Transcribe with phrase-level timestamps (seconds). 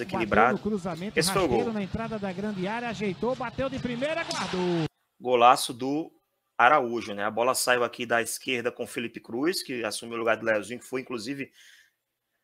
[0.00, 0.58] equilibrado.
[0.58, 1.72] cruzamento, Esse foi o gol.
[1.72, 4.84] na entrada da grande área, ajeitou, bateu de primeira, guardou.
[5.20, 6.12] Golaço do
[6.56, 7.24] Araújo, né?
[7.24, 10.80] A bola saiu aqui da esquerda com Felipe Cruz, que assumiu o lugar do Leozinho,
[10.80, 11.52] que foi inclusive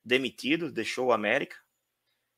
[0.04, 1.56] demitido, deixou o América.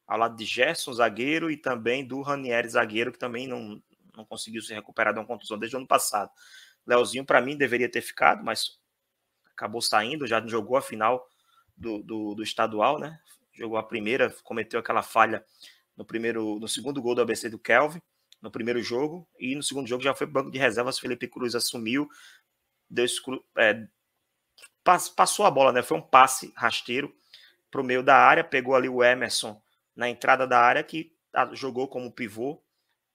[0.06, 3.82] Ao lado de Gerson, zagueiro, e também do Ranieri, zagueiro, que também não,
[4.14, 6.30] não conseguiu se recuperar de uma contusão desde o ano passado.
[6.86, 8.78] Leozinho, para mim, deveria ter ficado, mas
[9.50, 11.26] acabou saindo, já jogou a final
[11.76, 13.18] do, do, do, estadual, né?
[13.56, 15.44] Jogou a primeira, cometeu aquela falha
[15.96, 18.00] no primeiro, no segundo gol do ABC do Kelvin,
[18.40, 22.08] no primeiro jogo, e no segundo jogo já foi banco de reservas, Felipe Cruz assumiu,
[22.88, 23.06] deu,
[23.56, 23.86] é,
[25.16, 25.82] passou a bola, né?
[25.82, 27.14] Foi um passe rasteiro
[27.70, 29.60] para o meio da área, pegou ali o Emerson
[29.94, 31.12] na entrada da área, que
[31.52, 32.62] jogou como pivô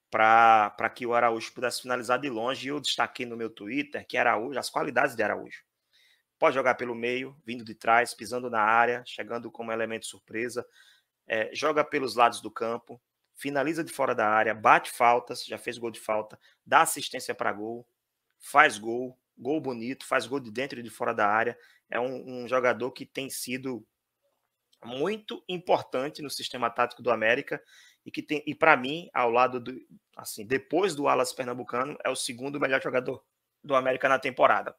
[0.09, 2.67] para que o Araújo pudesse finalizar de longe.
[2.67, 5.63] E eu destaquei no meu Twitter que Araújo, as qualidades de Araújo.
[6.41, 10.65] Pode jogar pelo meio, vindo de trás, pisando na área, chegando como elemento surpresa.
[11.27, 12.99] É, joga pelos lados do campo,
[13.35, 17.53] finaliza de fora da área, bate faltas, já fez gol de falta, dá assistência para
[17.53, 17.87] gol,
[18.39, 21.55] faz gol, gol bonito, faz gol de dentro e de fora da área.
[21.87, 23.85] É um, um jogador que tem sido
[24.83, 27.61] muito importante no sistema tático do América
[28.03, 29.79] e que tem e para mim ao lado do
[30.17, 33.23] assim depois do Alas Pernambucano é o segundo melhor jogador
[33.63, 34.76] do América na temporada